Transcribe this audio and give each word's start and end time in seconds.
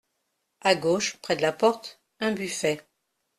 À 0.61 0.73
gauche, 0.73 1.17
près 1.17 1.35
de 1.35 1.43
la 1.43 1.53
porte, 1.53 2.01
un 2.21 2.31
buffet. 2.31 2.81